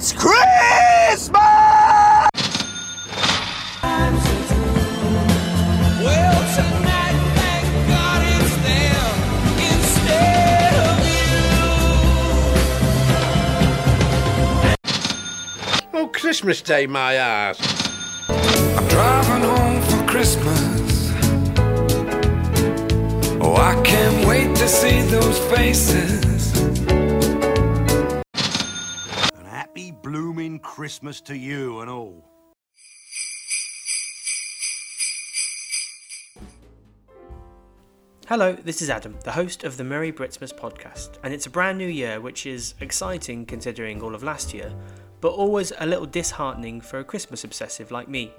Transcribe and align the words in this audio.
It's 0.00 0.12
Christmas! 0.12 1.28
Well, 6.04 6.38
tonight, 6.54 7.18
thank 7.34 7.66
God 7.88 8.22
it's 8.22 8.54
them 8.62 9.10
instead 9.74 10.74
of 10.86 11.02
you. 15.92 15.98
Oh, 15.98 16.06
Christmas 16.14 16.62
Day, 16.62 16.86
my 16.86 17.14
ass. 17.14 17.58
I'm 18.28 18.86
driving 18.86 19.42
home 19.42 19.82
for 19.82 20.06
Christmas. 20.06 21.10
Oh, 23.40 23.56
I 23.56 23.74
can't 23.82 24.28
wait 24.28 24.54
to 24.58 24.68
see 24.68 25.02
those 25.02 25.40
faces. 25.50 26.27
Christmas 30.88 31.20
to 31.20 31.36
you 31.36 31.80
and 31.80 31.90
all. 31.90 32.24
Hello, 38.26 38.54
this 38.54 38.80
is 38.80 38.88
Adam, 38.88 39.14
the 39.22 39.32
host 39.32 39.64
of 39.64 39.76
the 39.76 39.84
Merry 39.84 40.10
Britsmas 40.10 40.58
podcast, 40.58 41.18
and 41.22 41.34
it's 41.34 41.44
a 41.44 41.50
brand 41.50 41.76
new 41.76 41.86
year, 41.86 42.22
which 42.22 42.46
is 42.46 42.72
exciting 42.80 43.44
considering 43.44 44.00
all 44.00 44.14
of 44.14 44.22
last 44.22 44.54
year, 44.54 44.72
but 45.20 45.32
always 45.32 45.74
a 45.78 45.84
little 45.84 46.06
disheartening 46.06 46.80
for 46.80 47.00
a 47.00 47.04
Christmas 47.04 47.44
obsessive 47.44 47.90
like 47.90 48.08
me, 48.08 48.32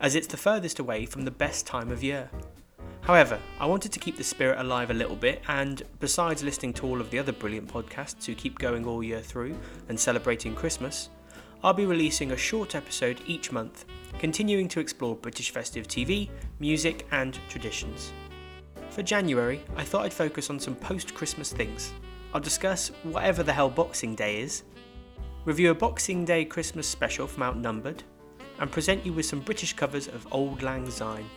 as 0.00 0.16
it's 0.16 0.26
the 0.26 0.36
furthest 0.36 0.80
away 0.80 1.06
from 1.06 1.22
the 1.22 1.30
best 1.30 1.68
time 1.68 1.92
of 1.92 2.02
year. 2.02 2.28
However, 3.02 3.38
I 3.60 3.66
wanted 3.66 3.92
to 3.92 4.00
keep 4.00 4.16
the 4.16 4.24
spirit 4.24 4.58
alive 4.58 4.90
a 4.90 4.94
little 4.94 5.14
bit, 5.14 5.40
and 5.46 5.84
besides 6.00 6.42
listening 6.42 6.72
to 6.72 6.86
all 6.86 7.00
of 7.00 7.12
the 7.12 7.20
other 7.20 7.30
brilliant 7.30 7.72
podcasts 7.72 8.26
who 8.26 8.34
keep 8.34 8.58
going 8.58 8.84
all 8.84 9.04
year 9.04 9.20
through 9.20 9.56
and 9.88 10.00
celebrating 10.00 10.52
Christmas, 10.52 11.10
I'll 11.66 11.72
be 11.72 11.84
releasing 11.84 12.30
a 12.30 12.36
short 12.36 12.76
episode 12.76 13.20
each 13.26 13.50
month, 13.50 13.86
continuing 14.20 14.68
to 14.68 14.78
explore 14.78 15.16
British 15.16 15.50
festive 15.50 15.88
TV, 15.88 16.28
music, 16.60 17.08
and 17.10 17.36
traditions. 17.48 18.12
For 18.90 19.02
January, 19.02 19.60
I 19.74 19.82
thought 19.82 20.04
I'd 20.04 20.12
focus 20.12 20.48
on 20.48 20.60
some 20.60 20.76
post 20.76 21.12
Christmas 21.12 21.52
things. 21.52 21.92
I'll 22.32 22.40
discuss 22.40 22.92
whatever 23.02 23.42
the 23.42 23.52
hell 23.52 23.68
Boxing 23.68 24.14
Day 24.14 24.42
is, 24.42 24.62
review 25.44 25.72
a 25.72 25.74
Boxing 25.74 26.24
Day 26.24 26.44
Christmas 26.44 26.86
special 26.86 27.26
from 27.26 27.42
Outnumbered, 27.42 28.04
and 28.60 28.70
present 28.70 29.04
you 29.04 29.12
with 29.12 29.26
some 29.26 29.40
British 29.40 29.72
covers 29.72 30.06
of 30.06 30.24
Auld 30.32 30.62
Lang 30.62 30.88
Syne. 30.88 31.28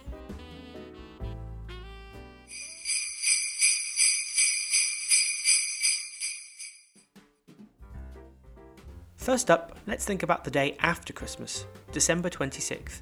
First 9.20 9.52
up, 9.52 9.78
let's 9.86 10.06
think 10.06 10.24
about 10.24 10.46
the 10.46 10.50
day 10.50 10.78
after 10.80 11.12
Christmas, 11.12 11.66
December 11.92 12.30
26th. 12.30 13.02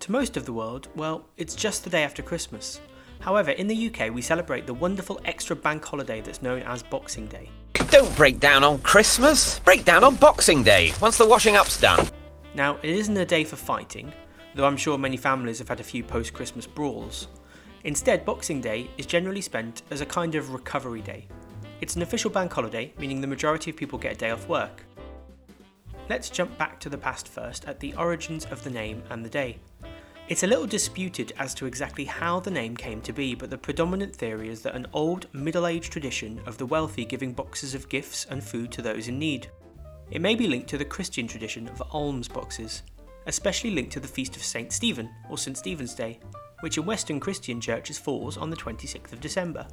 To 0.00 0.10
most 0.10 0.36
of 0.36 0.46
the 0.46 0.52
world, 0.52 0.88
well, 0.96 1.26
it's 1.36 1.54
just 1.54 1.84
the 1.84 1.90
day 1.90 2.02
after 2.02 2.22
Christmas. 2.22 2.80
However, 3.20 3.52
in 3.52 3.68
the 3.68 3.86
UK, 3.86 4.12
we 4.12 4.20
celebrate 4.20 4.66
the 4.66 4.74
wonderful 4.74 5.20
extra 5.24 5.54
bank 5.54 5.84
holiday 5.84 6.20
that's 6.20 6.42
known 6.42 6.62
as 6.62 6.82
Boxing 6.82 7.28
Day. 7.28 7.48
Don't 7.88 8.14
break 8.16 8.40
down 8.40 8.64
on 8.64 8.80
Christmas. 8.80 9.60
Break 9.60 9.84
down 9.84 10.02
on 10.02 10.16
Boxing 10.16 10.64
Day, 10.64 10.92
once 11.00 11.18
the 11.18 11.28
washing 11.28 11.54
up's 11.54 11.80
done. 11.80 12.04
Now, 12.56 12.78
it 12.82 12.90
isn't 12.90 13.16
a 13.16 13.24
day 13.24 13.44
for 13.44 13.54
fighting, 13.54 14.12
though 14.56 14.66
I'm 14.66 14.76
sure 14.76 14.98
many 14.98 15.16
families 15.16 15.60
have 15.60 15.68
had 15.68 15.78
a 15.78 15.84
few 15.84 16.02
post 16.02 16.32
Christmas 16.32 16.66
brawls. 16.66 17.28
Instead, 17.84 18.24
Boxing 18.24 18.60
Day 18.60 18.90
is 18.98 19.06
generally 19.06 19.40
spent 19.40 19.82
as 19.92 20.00
a 20.00 20.06
kind 20.06 20.34
of 20.34 20.50
recovery 20.50 21.00
day. 21.00 21.28
It's 21.80 21.94
an 21.94 22.02
official 22.02 22.30
bank 22.30 22.52
holiday, 22.52 22.92
meaning 22.98 23.20
the 23.20 23.28
majority 23.28 23.70
of 23.70 23.76
people 23.76 24.00
get 24.00 24.14
a 24.14 24.16
day 24.16 24.30
off 24.30 24.48
work. 24.48 24.82
Let's 26.08 26.28
jump 26.28 26.56
back 26.58 26.80
to 26.80 26.90
the 26.90 26.98
past 26.98 27.28
first 27.28 27.64
at 27.64 27.80
the 27.80 27.94
origins 27.94 28.44
of 28.46 28.62
the 28.62 28.70
name 28.70 29.02
and 29.08 29.24
the 29.24 29.30
day. 29.30 29.58
It's 30.28 30.42
a 30.42 30.46
little 30.46 30.66
disputed 30.66 31.32
as 31.38 31.54
to 31.54 31.66
exactly 31.66 32.04
how 32.04 32.40
the 32.40 32.50
name 32.50 32.76
came 32.76 33.00
to 33.02 33.12
be, 33.12 33.34
but 33.34 33.48
the 33.48 33.56
predominant 33.56 34.14
theory 34.14 34.50
is 34.50 34.60
that 34.62 34.74
an 34.74 34.86
old 34.92 35.26
Middle 35.32 35.66
Age 35.66 35.88
tradition 35.88 36.40
of 36.46 36.58
the 36.58 36.66
wealthy 36.66 37.06
giving 37.06 37.32
boxes 37.32 37.74
of 37.74 37.88
gifts 37.88 38.26
and 38.28 38.44
food 38.44 38.70
to 38.72 38.82
those 38.82 39.08
in 39.08 39.18
need. 39.18 39.48
It 40.10 40.20
may 40.20 40.34
be 40.34 40.46
linked 40.46 40.68
to 40.70 40.78
the 40.78 40.84
Christian 40.84 41.26
tradition 41.26 41.68
of 41.68 41.82
alms 41.90 42.28
boxes, 42.28 42.82
especially 43.26 43.70
linked 43.70 43.92
to 43.92 44.00
the 44.00 44.08
feast 44.08 44.36
of 44.36 44.42
St. 44.42 44.72
Stephen 44.72 45.10
or 45.30 45.38
St. 45.38 45.56
Stephen's 45.56 45.94
Day, 45.94 46.20
which 46.60 46.76
in 46.76 46.84
Western 46.84 47.18
Christian 47.18 47.60
churches 47.62 47.98
falls 47.98 48.36
on 48.36 48.50
the 48.50 48.56
26th 48.56 49.12
of 49.12 49.20
December. 49.20 49.66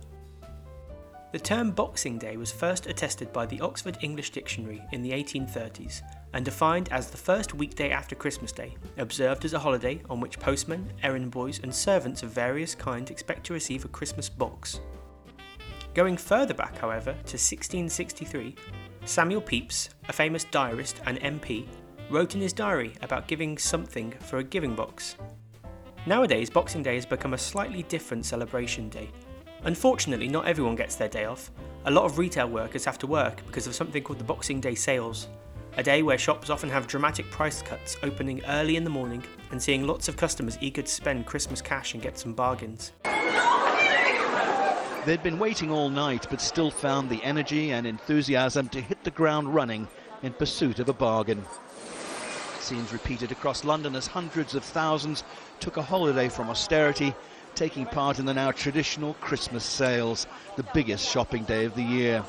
The 1.31 1.39
term 1.39 1.71
Boxing 1.71 2.17
Day 2.17 2.35
was 2.35 2.51
first 2.51 2.87
attested 2.87 3.31
by 3.31 3.45
the 3.45 3.61
Oxford 3.61 3.97
English 4.01 4.31
Dictionary 4.31 4.83
in 4.91 5.01
the 5.01 5.11
1830s 5.11 6.01
and 6.33 6.43
defined 6.43 6.89
as 6.91 7.09
the 7.09 7.15
first 7.15 7.53
weekday 7.53 7.91
after 7.91 8.15
Christmas 8.15 8.51
Day, 8.51 8.75
observed 8.97 9.45
as 9.45 9.53
a 9.53 9.59
holiday 9.59 10.01
on 10.09 10.19
which 10.19 10.39
postmen, 10.39 10.91
errand 11.03 11.31
boys, 11.31 11.61
and 11.63 11.73
servants 11.73 12.21
of 12.21 12.31
various 12.31 12.75
kinds 12.75 13.11
expect 13.11 13.45
to 13.45 13.53
receive 13.53 13.85
a 13.85 13.89
Christmas 13.89 14.27
box. 14.27 14.81
Going 15.93 16.17
further 16.17 16.53
back, 16.53 16.77
however, 16.77 17.13
to 17.13 17.37
1663, 17.37 18.53
Samuel 19.05 19.41
Pepys, 19.41 19.89
a 20.09 20.13
famous 20.13 20.43
diarist 20.43 20.99
and 21.05 21.17
MP, 21.21 21.65
wrote 22.09 22.35
in 22.35 22.41
his 22.41 22.51
diary 22.51 22.93
about 23.01 23.29
giving 23.29 23.57
something 23.57 24.11
for 24.19 24.39
a 24.39 24.43
giving 24.43 24.75
box. 24.75 25.15
Nowadays, 26.05 26.49
Boxing 26.49 26.83
Day 26.83 26.95
has 26.95 27.05
become 27.05 27.35
a 27.35 27.37
slightly 27.37 27.83
different 27.83 28.25
celebration 28.25 28.89
day. 28.89 29.09
Unfortunately, 29.63 30.27
not 30.27 30.47
everyone 30.47 30.75
gets 30.75 30.95
their 30.95 31.07
day 31.07 31.25
off. 31.25 31.51
A 31.85 31.91
lot 31.91 32.05
of 32.05 32.17
retail 32.17 32.47
workers 32.47 32.83
have 32.85 32.97
to 32.99 33.07
work 33.07 33.45
because 33.45 33.67
of 33.67 33.75
something 33.75 34.01
called 34.01 34.17
the 34.17 34.23
Boxing 34.23 34.59
Day 34.59 34.73
sales, 34.73 35.27
a 35.77 35.83
day 35.83 36.01
where 36.01 36.17
shops 36.17 36.49
often 36.49 36.69
have 36.69 36.87
dramatic 36.87 37.29
price 37.29 37.61
cuts, 37.61 37.95
opening 38.01 38.43
early 38.45 38.75
in 38.75 38.83
the 38.83 38.89
morning 38.89 39.23
and 39.51 39.61
seeing 39.61 39.85
lots 39.85 40.07
of 40.07 40.17
customers 40.17 40.57
eager 40.61 40.81
to 40.81 40.87
spend 40.87 41.27
Christmas 41.27 41.61
cash 41.61 41.93
and 41.93 42.01
get 42.01 42.17
some 42.17 42.33
bargains. 42.33 42.91
They'd 45.05 45.23
been 45.23 45.39
waiting 45.39 45.71
all 45.71 45.89
night, 45.89 46.27
but 46.29 46.41
still 46.41 46.71
found 46.71 47.09
the 47.09 47.23
energy 47.23 47.71
and 47.71 47.85
enthusiasm 47.85 48.67
to 48.69 48.81
hit 48.81 49.03
the 49.03 49.11
ground 49.11 49.53
running 49.53 49.87
in 50.23 50.33
pursuit 50.33 50.79
of 50.79 50.89
a 50.89 50.93
bargain. 50.93 51.43
Scenes 52.59 52.93
repeated 52.93 53.31
across 53.31 53.63
London 53.63 53.95
as 53.95 54.05
hundreds 54.05 54.53
of 54.53 54.63
thousands 54.63 55.23
took 55.59 55.77
a 55.77 55.81
holiday 55.81 56.29
from 56.29 56.49
austerity, 56.49 57.15
taking 57.55 57.85
part 57.85 58.19
in 58.19 58.25
the 58.25 58.33
now 58.33 58.51
traditional 58.51 59.13
Christmas 59.15 59.63
sales, 59.63 60.27
the 60.55 60.63
biggest 60.73 61.09
shopping 61.09 61.43
day 61.43 61.65
of 61.65 61.75
the 61.75 61.83
year. 61.83 62.23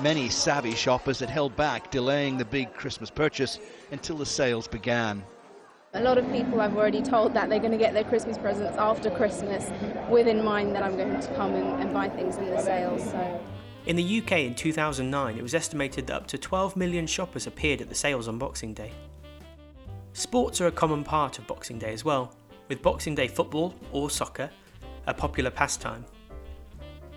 Many 0.00 0.28
savvy 0.28 0.74
shoppers 0.74 1.18
had 1.18 1.28
held 1.28 1.56
back, 1.56 1.90
delaying 1.90 2.38
the 2.38 2.44
big 2.44 2.72
Christmas 2.72 3.10
purchase 3.10 3.58
until 3.90 4.16
the 4.16 4.26
sales 4.26 4.68
began. 4.68 5.24
A 5.94 6.02
lot 6.02 6.18
of 6.18 6.30
people 6.30 6.60
I've 6.60 6.76
already 6.76 7.02
told 7.02 7.34
that 7.34 7.48
they're 7.48 7.58
going 7.58 7.72
to 7.72 7.78
get 7.78 7.94
their 7.94 8.04
Christmas 8.04 8.38
presents 8.38 8.76
after 8.76 9.10
Christmas 9.10 9.70
with 10.08 10.28
in 10.28 10.44
mind 10.44 10.74
that 10.76 10.82
I'm 10.82 10.96
going 10.96 11.18
to 11.18 11.34
come 11.34 11.54
and, 11.54 11.82
and 11.82 11.92
buy 11.92 12.08
things 12.10 12.36
in 12.36 12.46
the 12.46 12.60
sales. 12.60 13.02
So 13.02 13.40
In 13.86 13.96
the 13.96 14.18
UK 14.18 14.32
in 14.40 14.54
2009, 14.54 15.38
it 15.38 15.42
was 15.42 15.54
estimated 15.54 16.06
that 16.06 16.14
up 16.14 16.26
to 16.28 16.38
12 16.38 16.76
million 16.76 17.06
shoppers 17.06 17.46
appeared 17.46 17.80
at 17.80 17.88
the 17.88 17.94
sales 17.94 18.28
on 18.28 18.38
Boxing 18.38 18.74
Day. 18.74 18.92
Sports 20.12 20.60
are 20.60 20.66
a 20.66 20.72
common 20.72 21.04
part 21.04 21.38
of 21.38 21.46
Boxing 21.46 21.78
Day 21.78 21.92
as 21.92 22.04
well, 22.04 22.34
with 22.68 22.82
Boxing 22.82 23.14
Day 23.14 23.28
football 23.28 23.74
or 23.92 24.10
soccer 24.10 24.50
a 25.06 25.14
popular 25.14 25.50
pastime. 25.50 26.04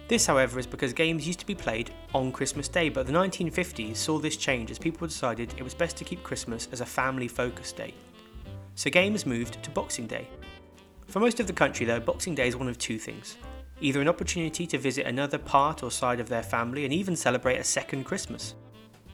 This, 0.07 0.25
however, 0.25 0.59
is 0.59 0.67
because 0.67 0.91
games 0.91 1.25
used 1.25 1.39
to 1.39 1.45
be 1.45 1.55
played 1.55 1.91
on 2.13 2.31
Christmas 2.31 2.67
Day, 2.67 2.89
but 2.89 3.07
the 3.07 3.13
1950s 3.13 3.95
saw 3.95 4.19
this 4.19 4.35
change 4.35 4.69
as 4.69 4.77
people 4.77 5.07
decided 5.07 5.53
it 5.57 5.63
was 5.63 5.73
best 5.73 5.95
to 5.97 6.03
keep 6.03 6.21
Christmas 6.21 6.67
as 6.71 6.81
a 6.81 6.85
family 6.85 7.29
focused 7.29 7.77
day. 7.77 7.93
So 8.75 8.89
games 8.89 9.25
moved 9.25 9.61
to 9.63 9.69
Boxing 9.69 10.07
Day. 10.07 10.27
For 11.07 11.19
most 11.19 11.39
of 11.39 11.47
the 11.47 11.53
country, 11.53 11.85
though, 11.85 11.99
Boxing 11.99 12.35
Day 12.35 12.47
is 12.47 12.55
one 12.55 12.67
of 12.67 12.77
two 12.77 12.97
things 12.97 13.37
either 13.81 13.99
an 13.99 14.07
opportunity 14.07 14.67
to 14.67 14.77
visit 14.77 15.07
another 15.07 15.39
part 15.39 15.81
or 15.81 15.89
side 15.89 16.19
of 16.19 16.29
their 16.29 16.43
family 16.43 16.85
and 16.85 16.93
even 16.93 17.15
celebrate 17.15 17.57
a 17.57 17.63
second 17.63 18.03
Christmas, 18.03 18.53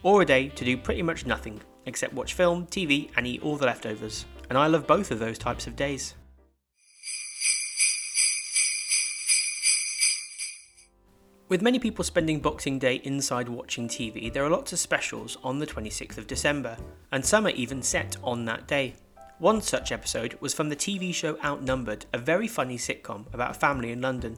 or 0.04 0.22
a 0.22 0.26
day 0.26 0.50
to 0.50 0.66
do 0.66 0.78
pretty 0.78 1.02
much 1.02 1.26
nothing 1.26 1.62
except 1.86 2.14
watch 2.14 2.34
film, 2.34 2.68
TV, 2.68 3.10
and 3.16 3.26
eat 3.26 3.42
all 3.42 3.56
the 3.56 3.66
leftovers. 3.66 4.26
And 4.50 4.58
I 4.58 4.68
love 4.68 4.86
both 4.86 5.10
of 5.12 5.20
those 5.20 5.38
types 5.38 5.68
of 5.68 5.76
days. 5.76 6.16
With 11.50 11.62
many 11.62 11.80
people 11.80 12.04
spending 12.04 12.42
Boxing 12.42 12.78
Day 12.78 12.96
inside 13.06 13.48
watching 13.48 13.88
TV, 13.88 14.32
there 14.32 14.44
are 14.44 14.50
lots 14.50 14.74
of 14.74 14.80
specials 14.80 15.38
on 15.46 15.60
the 15.60 15.66
26th 15.66 16.18
of 16.18 16.28
December, 16.28 16.76
and 17.14 17.26
some 17.26 17.48
are 17.48 17.52
even 17.52 17.82
set 17.82 18.18
on 18.22 18.44
that 18.44 18.68
day. 18.68 18.96
One 19.40 19.62
such 19.62 19.94
episode 19.94 20.38
was 20.42 20.54
from 20.54 20.68
the 20.68 20.76
TV 20.76 21.14
show 21.14 21.38
Outnumbered, 21.46 22.06
a 22.12 22.18
very 22.18 22.50
funny 22.50 22.78
sitcom 22.78 23.34
about 23.34 23.52
a 23.52 23.60
family 23.60 23.94
in 23.94 24.02
London. 24.02 24.38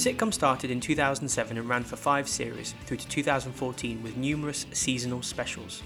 Sitcom 0.00 0.32
started 0.32 0.70
in 0.70 0.80
2007 0.80 1.58
and 1.58 1.68
ran 1.68 1.84
for 1.84 1.94
five 1.94 2.26
series 2.26 2.74
through 2.86 2.96
to 2.96 3.06
2014 3.06 4.02
with 4.02 4.16
numerous 4.16 4.64
seasonal 4.72 5.20
specials. 5.20 5.82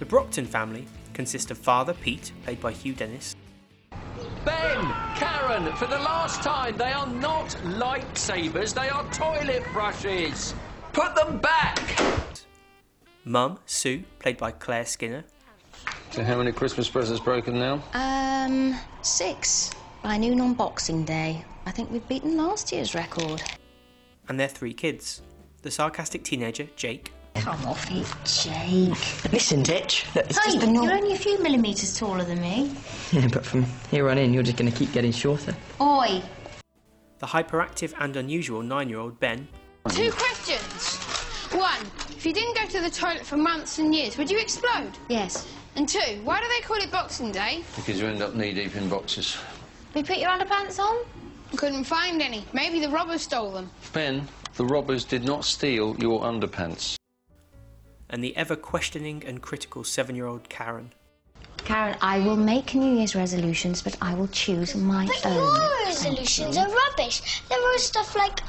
The 0.00 0.04
Brockman 0.04 0.46
family 0.46 0.84
consists 1.12 1.52
of 1.52 1.58
father 1.58 1.94
Pete, 1.94 2.32
played 2.42 2.60
by 2.60 2.72
Hugh 2.72 2.92
Dennis, 2.92 3.36
Ben, 4.44 4.84
Karen, 5.14 5.72
for 5.76 5.86
the 5.86 5.96
last 5.98 6.42
time, 6.42 6.76
they 6.76 6.90
are 6.90 7.06
not 7.06 7.50
lightsabers, 7.62 8.74
they 8.74 8.88
are 8.88 9.08
toilet 9.12 9.62
brushes. 9.72 10.52
Put 10.92 11.14
them 11.14 11.38
back! 11.38 11.78
Mum, 13.24 13.60
Sue, 13.64 14.02
played 14.18 14.38
by 14.38 14.50
Claire 14.50 14.86
Skinner, 14.86 15.24
So 16.10 16.24
how 16.24 16.38
many 16.38 16.50
Christmas 16.50 16.90
presents 16.90 17.20
broken 17.22 17.60
now? 17.60 17.80
Um, 17.94 18.76
six. 19.02 19.70
By 20.02 20.16
noon 20.16 20.40
on 20.40 20.54
Boxing 20.54 21.04
Day. 21.04 21.44
I 21.66 21.70
think 21.70 21.90
we've 21.90 22.06
beaten 22.08 22.36
last 22.36 22.72
year's 22.72 22.94
record. 22.94 23.42
and 24.28 24.38
their 24.40 24.48
three 24.48 24.72
kids 24.74 25.22
the 25.62 25.70
sarcastic 25.70 26.22
teenager, 26.24 26.68
Jake, 26.76 27.10
Come 27.36 27.64
off 27.66 27.90
it, 27.90 28.06
Jake. 28.24 29.32
Listen, 29.32 29.62
Ditch. 29.62 30.04
Look, 30.14 30.26
it's 30.26 30.38
Hey, 30.38 30.52
just 30.52 30.60
been 30.60 30.74
you're 30.74 30.92
only 30.92 31.14
a 31.14 31.18
few 31.18 31.42
millimetres 31.42 31.98
taller 31.98 32.22
than 32.22 32.40
me. 32.40 32.70
Yeah, 33.12 33.28
but 33.32 33.44
from 33.46 33.64
here 33.90 34.08
on 34.10 34.18
in, 34.18 34.32
you're 34.34 34.42
just 34.42 34.56
going 34.56 34.70
to 34.70 34.76
keep 34.76 34.92
getting 34.92 35.10
shorter. 35.12 35.54
Oi! 35.80 36.22
the 37.20 37.26
hyperactive 37.26 37.94
and 37.98 38.16
unusual 38.16 38.60
nine 38.62 38.88
year 38.90 38.98
old 38.98 39.18
Ben, 39.20 39.48
Two 39.88 40.10
questions. 40.12 40.96
One, 41.58 41.80
if 42.10 42.26
you 42.26 42.32
didn't 42.34 42.56
go 42.56 42.66
to 42.66 42.80
the 42.82 42.90
toilet 42.90 43.24
for 43.24 43.36
months 43.38 43.78
and 43.78 43.94
years, 43.94 44.18
would 44.18 44.30
you 44.30 44.38
explode? 44.38 44.92
Yes. 45.08 45.48
And 45.76 45.88
two, 45.88 46.20
why 46.24 46.40
do 46.40 46.46
they 46.48 46.60
call 46.60 46.76
it 46.76 46.90
Boxing 46.90 47.32
Day? 47.32 47.64
Because 47.76 47.98
you 48.00 48.06
end 48.06 48.20
up 48.22 48.34
knee 48.34 48.52
deep 48.52 48.76
in 48.76 48.88
boxes. 48.88 49.38
We 49.94 50.02
put 50.02 50.18
your 50.18 50.30
underpants 50.30 50.78
on? 50.78 51.04
Couldn't 51.56 51.84
find 51.84 52.20
any. 52.20 52.44
Maybe 52.52 52.80
the 52.80 52.88
robbers 52.88 53.22
stole 53.22 53.52
them. 53.52 53.70
Ben, 53.92 54.26
the 54.56 54.64
robbers 54.64 55.04
did 55.04 55.24
not 55.24 55.44
steal 55.44 55.96
your 55.98 56.20
underpants. 56.22 56.96
and 58.10 58.22
the 58.22 58.36
ever 58.36 58.54
questioning 58.54 59.24
and 59.26 59.40
critical 59.42 59.82
seven 59.82 60.14
year 60.14 60.26
old 60.26 60.48
Karen. 60.48 60.92
Karen, 61.58 61.96
I 62.02 62.18
will 62.20 62.36
make 62.36 62.74
New 62.74 62.96
Year's 62.96 63.14
resolutions, 63.16 63.82
but 63.82 63.96
I 64.02 64.14
will 64.14 64.28
choose 64.28 64.74
my 64.76 65.06
But 65.06 65.26
own. 65.26 65.34
your 65.34 65.84
resolutions 65.86 66.56
are 66.56 66.68
rubbish. 66.68 67.42
There 67.48 67.58
are 67.58 67.78
stuff 67.78 68.14
like 68.14 68.40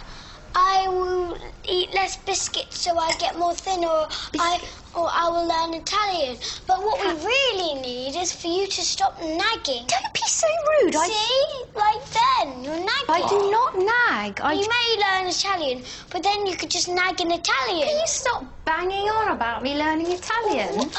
I 0.55 0.87
will 0.87 1.37
eat 1.67 1.93
less 1.93 2.15
biscuits 2.17 2.79
so 2.79 2.97
I 2.97 3.11
get 3.19 3.37
more 3.37 3.53
thin, 3.53 3.83
or 3.83 4.07
I 4.39 4.59
or 4.95 5.09
I 5.11 5.27
will 5.29 5.47
learn 5.47 5.73
Italian. 5.73 6.37
But 6.65 6.79
what 6.79 6.97
we 7.03 7.25
really 7.25 7.81
need 7.81 8.15
is 8.15 8.31
for 8.31 8.47
you 8.47 8.65
to 8.67 8.81
stop 8.81 9.19
nagging. 9.21 9.85
Don't 9.87 10.13
be 10.13 10.25
so 10.25 10.47
rude. 10.81 10.95
I- 10.95 11.07
See, 11.07 11.49
like 11.75 12.03
then 12.19 12.63
you're 12.63 12.77
nagging. 12.77 13.09
I 13.09 13.21
do 13.27 13.51
not 13.51 13.71
nag. 13.77 14.39
I 14.41 14.53
You 14.53 14.67
may 14.67 14.87
learn 15.05 15.27
Italian, 15.27 15.83
but 16.09 16.23
then 16.23 16.45
you 16.45 16.55
could 16.55 16.71
just 16.71 16.87
nag 16.87 17.19
in 17.19 17.31
Italian. 17.31 17.87
Can 17.89 17.99
you 17.99 18.07
stop 18.07 18.45
banging 18.65 19.09
on 19.09 19.31
about 19.31 19.61
me 19.61 19.75
learning 19.75 20.11
Italian? 20.11 20.89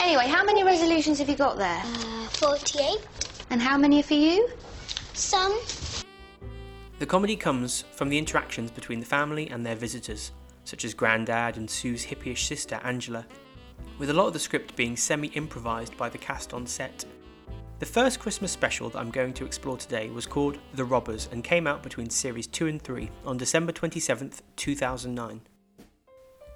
Anyway, 0.00 0.26
how 0.28 0.44
many 0.44 0.62
resolutions 0.62 1.18
have 1.18 1.28
you 1.28 1.36
got 1.36 1.56
there? 1.58 1.82
Uh, 1.84 2.26
Forty-eight. 2.28 3.00
And 3.50 3.60
how 3.62 3.76
many 3.78 4.00
are 4.00 4.02
for 4.02 4.14
you? 4.14 4.48
Some. 5.14 5.58
The 6.98 7.06
comedy 7.06 7.36
comes 7.36 7.84
from 7.92 8.08
the 8.08 8.16
interactions 8.16 8.70
between 8.70 9.00
the 9.00 9.06
family 9.06 9.50
and 9.50 9.64
their 9.64 9.74
visitors, 9.74 10.32
such 10.64 10.82
as 10.82 10.94
Grandad 10.94 11.58
and 11.58 11.68
Sue's 11.68 12.06
hippyish 12.06 12.46
sister 12.46 12.80
Angela, 12.84 13.26
with 13.98 14.08
a 14.08 14.14
lot 14.14 14.28
of 14.28 14.32
the 14.32 14.38
script 14.38 14.74
being 14.76 14.96
semi 14.96 15.28
improvised 15.28 15.94
by 15.98 16.08
the 16.08 16.16
cast 16.16 16.54
on 16.54 16.66
set. 16.66 17.04
The 17.80 17.86
first 17.86 18.18
Christmas 18.18 18.50
special 18.50 18.88
that 18.88 18.98
I'm 18.98 19.10
going 19.10 19.34
to 19.34 19.44
explore 19.44 19.76
today 19.76 20.08
was 20.08 20.24
called 20.24 20.58
The 20.72 20.86
Robbers 20.86 21.28
and 21.30 21.44
came 21.44 21.66
out 21.66 21.82
between 21.82 22.08
series 22.08 22.46
2 22.46 22.68
and 22.68 22.80
3 22.80 23.10
on 23.26 23.36
December 23.36 23.72
27th, 23.72 24.40
2009. 24.56 25.42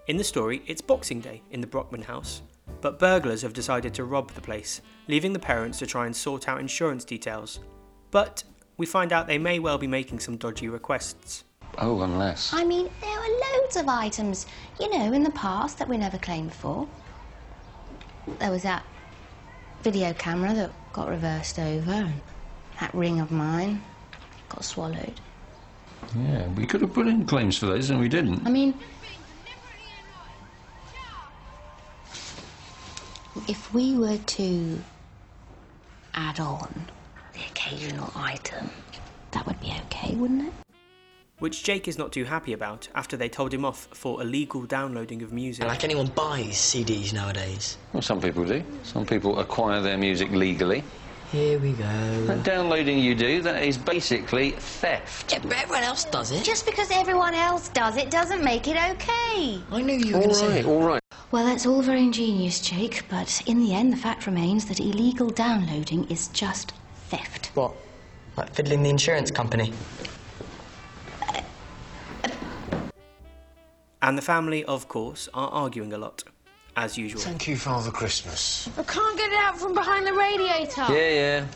In 0.06 0.16
the 0.16 0.24
story, 0.24 0.62
it's 0.66 0.80
Boxing 0.80 1.20
Day 1.20 1.42
in 1.50 1.60
the 1.60 1.66
Brockman 1.66 2.00
house, 2.00 2.40
but 2.80 2.98
burglars 2.98 3.42
have 3.42 3.52
decided 3.52 3.92
to 3.92 4.04
rob 4.04 4.30
the 4.30 4.40
place, 4.40 4.80
leaving 5.06 5.34
the 5.34 5.38
parents 5.38 5.78
to 5.80 5.86
try 5.86 6.06
and 6.06 6.16
sort 6.16 6.48
out 6.48 6.60
insurance 6.60 7.04
details. 7.04 7.60
But 8.10 8.42
we 8.80 8.86
find 8.86 9.12
out 9.12 9.26
they 9.26 9.36
may 9.36 9.58
well 9.58 9.76
be 9.76 9.86
making 9.86 10.18
some 10.18 10.38
dodgy 10.38 10.66
requests. 10.66 11.44
Oh, 11.76 12.00
unless. 12.00 12.50
I 12.54 12.64
mean, 12.64 12.88
there 13.02 13.20
were 13.20 13.60
loads 13.60 13.76
of 13.76 13.88
items, 13.88 14.46
you 14.80 14.88
know, 14.88 15.12
in 15.12 15.22
the 15.22 15.30
past 15.32 15.78
that 15.78 15.86
we 15.86 15.98
never 15.98 16.16
claimed 16.16 16.54
for. 16.54 16.88
There 18.38 18.50
was 18.50 18.62
that 18.62 18.82
video 19.82 20.14
camera 20.14 20.54
that 20.54 20.72
got 20.94 21.10
reversed 21.10 21.58
over, 21.58 21.90
and 21.90 22.20
that 22.80 22.94
ring 22.94 23.20
of 23.20 23.30
mine 23.30 23.82
got 24.48 24.64
swallowed. 24.64 25.20
Yeah, 26.16 26.48
we 26.48 26.64
could 26.64 26.80
have 26.80 26.94
put 26.94 27.06
in 27.06 27.26
claims 27.26 27.58
for 27.58 27.66
those 27.66 27.90
and 27.90 28.00
we 28.00 28.08
didn't. 28.08 28.46
I 28.46 28.50
mean, 28.50 28.72
if 33.46 33.74
we 33.74 33.94
were 33.94 34.16
to 34.16 34.80
add 36.14 36.40
on 36.40 36.90
the 37.40 37.46
occasional 37.50 38.10
item, 38.14 38.70
that 39.30 39.46
would 39.46 39.60
be 39.60 39.72
okay, 39.86 40.14
wouldn't 40.14 40.48
it? 40.48 40.52
Which 41.38 41.62
Jake 41.62 41.88
is 41.88 41.96
not 41.96 42.12
too 42.12 42.24
happy 42.24 42.52
about 42.52 42.88
after 42.94 43.16
they 43.16 43.30
told 43.30 43.54
him 43.54 43.64
off 43.64 43.88
for 43.92 44.20
illegal 44.20 44.62
downloading 44.66 45.22
of 45.22 45.32
music. 45.32 45.64
Like 45.64 45.84
anyone 45.84 46.08
buys 46.08 46.56
CDs 46.56 47.14
nowadays. 47.14 47.78
Well, 47.94 48.02
some 48.02 48.20
people 48.20 48.44
do. 48.44 48.62
Some 48.82 49.06
people 49.06 49.38
acquire 49.38 49.80
their 49.80 49.96
music 49.96 50.30
legally. 50.32 50.84
Here 51.32 51.58
we 51.58 51.72
go. 51.72 52.26
That 52.26 52.42
downloading 52.42 52.98
you 52.98 53.14
do, 53.14 53.40
that 53.42 53.62
is 53.62 53.78
basically 53.78 54.50
theft. 54.50 55.32
Yeah, 55.32 55.38
but 55.38 55.52
everyone 55.56 55.84
else 55.84 56.04
does 56.04 56.32
it. 56.32 56.44
Just 56.44 56.66
because 56.66 56.90
everyone 56.90 57.34
else 57.34 57.68
does 57.70 57.96
it 57.96 58.10
doesn't 58.10 58.44
make 58.44 58.68
it 58.68 58.76
okay. 58.76 59.62
I 59.70 59.80
knew 59.80 59.94
you 59.96 60.12
were 60.12 60.16
All 60.16 60.24
going 60.24 60.28
to 60.30 60.34
say 60.34 60.48
right, 60.48 60.64
that. 60.64 60.68
all 60.68 60.82
right. 60.82 61.00
Well, 61.30 61.46
that's 61.46 61.64
all 61.64 61.80
very 61.80 62.02
ingenious, 62.02 62.60
Jake, 62.60 63.04
but 63.08 63.40
in 63.46 63.60
the 63.60 63.72
end, 63.72 63.92
the 63.92 63.96
fact 63.96 64.26
remains 64.26 64.66
that 64.66 64.80
illegal 64.80 65.30
downloading 65.30 66.04
is 66.10 66.28
just 66.28 66.72
theft. 67.10 67.50
What? 67.54 67.72
Like 68.36 68.54
fiddling 68.54 68.82
the 68.82 68.90
insurance 68.90 69.30
company? 69.30 69.72
And 74.02 74.16
the 74.16 74.22
family, 74.22 74.64
of 74.64 74.88
course, 74.88 75.28
are 75.34 75.50
arguing 75.50 75.92
a 75.92 75.98
lot, 75.98 76.24
as 76.76 76.96
usual. 76.96 77.20
Thank 77.20 77.46
you, 77.46 77.56
Father 77.56 77.90
Christmas. 77.90 78.68
I 78.78 78.82
can't 78.84 79.16
get 79.18 79.30
it 79.30 79.38
out 79.38 79.58
from 79.58 79.74
behind 79.74 80.06
the 80.06 80.14
radiator. 80.14 80.86
Yeah, 80.88 81.10
yeah. 81.10 81.46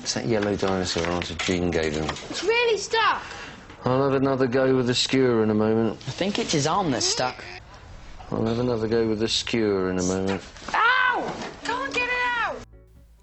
It's 0.00 0.14
that 0.14 0.24
yellow 0.26 0.56
dinosaur 0.56 1.06
answer 1.08 1.34
Jean 1.34 1.70
gave 1.70 1.92
him. 1.92 2.08
It's 2.30 2.42
really 2.42 2.78
stuck. 2.78 3.22
I'll 3.84 4.04
have 4.04 4.14
another 4.14 4.46
go 4.46 4.74
with 4.74 4.86
the 4.86 4.94
skewer 4.94 5.42
in 5.42 5.50
a 5.50 5.54
moment. 5.54 6.00
I 6.06 6.12
think 6.12 6.38
it's 6.38 6.52
his 6.52 6.66
arm 6.66 6.90
that's 6.92 7.06
stuck. 7.06 7.44
I'll 8.30 8.46
have 8.46 8.58
another 8.58 8.88
go 8.88 9.06
with 9.06 9.18
the 9.18 9.28
skewer 9.28 9.90
in 9.90 9.98
a 9.98 10.02
moment. 10.02 10.42
Ow! 10.72 10.85